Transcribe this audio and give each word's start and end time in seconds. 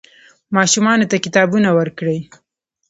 ماشومانو 0.55 1.09
ته 1.11 1.17
کتابونه 1.25 1.69
ورکړئ. 1.79 2.19